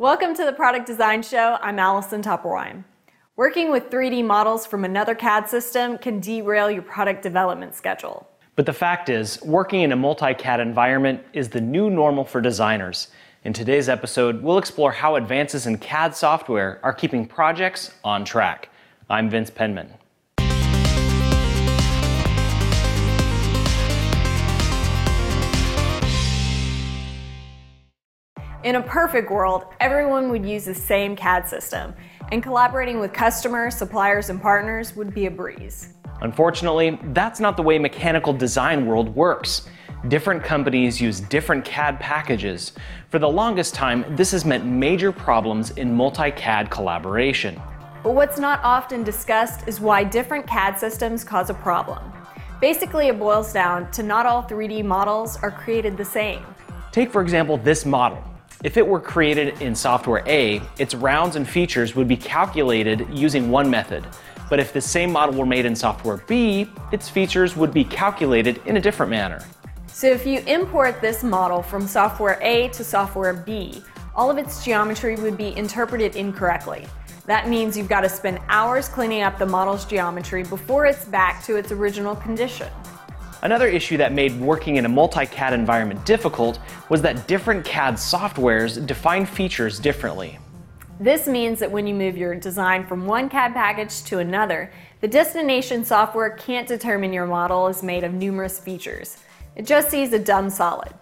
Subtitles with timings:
[0.00, 1.58] Welcome to the Product Design Show.
[1.60, 2.84] I'm Allison Topperwein.
[3.34, 8.24] Working with 3D models from another CAD system can derail your product development schedule.
[8.54, 12.40] But the fact is, working in a multi CAD environment is the new normal for
[12.40, 13.08] designers.
[13.42, 18.68] In today's episode, we'll explore how advances in CAD software are keeping projects on track.
[19.10, 19.92] I'm Vince Penman.
[28.64, 31.94] In a perfect world, everyone would use the same CAD system,
[32.32, 35.94] and collaborating with customers, suppliers, and partners would be a breeze.
[36.22, 39.68] Unfortunately, that's not the way mechanical design world works.
[40.08, 42.72] Different companies use different CAD packages.
[43.10, 47.62] For the longest time, this has meant major problems in multi-CAD collaboration.
[48.02, 52.12] But what's not often discussed is why different CAD systems cause a problem.
[52.60, 56.44] Basically, it boils down to not all 3D models are created the same.
[56.90, 58.20] Take, for example, this model.
[58.64, 63.52] If it were created in software A, its rounds and features would be calculated using
[63.52, 64.04] one method.
[64.50, 68.60] But if the same model were made in software B, its features would be calculated
[68.66, 69.44] in a different manner.
[69.86, 73.80] So if you import this model from software A to software B,
[74.16, 76.84] all of its geometry would be interpreted incorrectly.
[77.26, 81.44] That means you've got to spend hours cleaning up the model's geometry before it's back
[81.44, 82.68] to its original condition.
[83.42, 86.58] Another issue that made working in a multi-CAD environment difficult
[86.88, 90.38] was that different CAD softwares define features differently.
[90.98, 95.06] This means that when you move your design from one CAD package to another, the
[95.06, 99.18] destination software can't determine your model is made of numerous features.
[99.54, 100.92] It just sees a dumb solid.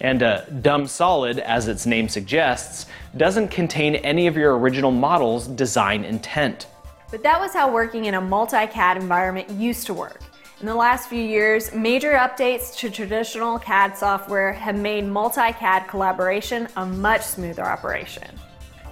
[0.00, 5.46] And a dumb solid, as its name suggests, doesn't contain any of your original model's
[5.46, 6.66] design intent.
[7.12, 10.20] But that was how working in a multi-CAD environment used to work.
[10.60, 16.68] In the last few years, major updates to traditional CAD software have made multi-CAD collaboration
[16.76, 18.28] a much smoother operation.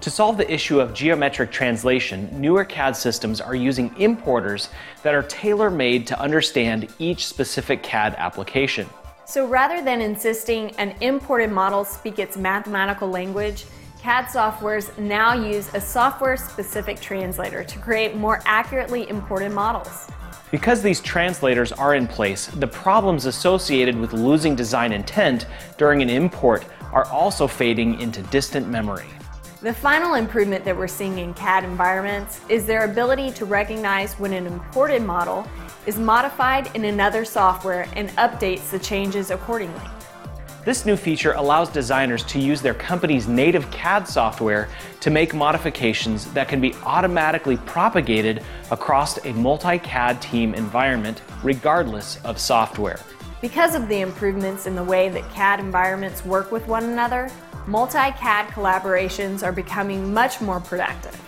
[0.01, 4.71] To solve the issue of geometric translation, newer CAD systems are using importers
[5.03, 8.89] that are tailor-made to understand each specific CAD application.
[9.27, 13.67] So rather than insisting an imported model speak its mathematical language,
[14.01, 20.09] CAD softwares now use a software-specific translator to create more accurately imported models.
[20.51, 25.47] Because these translators are in place, the problems associated with losing design intent
[25.77, 29.07] during an import are also fading into distant memory.
[29.61, 34.33] The final improvement that we're seeing in CAD environments is their ability to recognize when
[34.33, 35.47] an imported model
[35.85, 39.81] is modified in another software and updates the changes accordingly.
[40.69, 44.69] This new feature allows designers to use their company's native CAD software
[45.01, 52.39] to make modifications that can be automatically propagated across a multi-CAD team environment regardless of
[52.39, 53.01] software.
[53.41, 57.31] Because of the improvements in the way that CAD environments work with one another,
[57.67, 61.19] multi-CAD collaborations are becoming much more productive.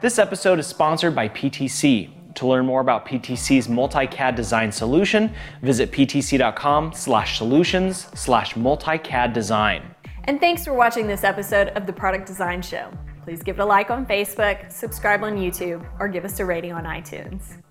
[0.00, 2.10] This episode is sponsored by PTC,
[2.42, 5.32] to learn more about PTC's multi-CAD design solution,
[5.62, 9.94] visit ptc.com slash solutions slash multi-CAD design.
[10.24, 12.90] And thanks for watching this episode of the Product Design Show.
[13.24, 16.72] Please give it a like on Facebook, subscribe on YouTube, or give us a rating
[16.72, 17.62] on iTunes.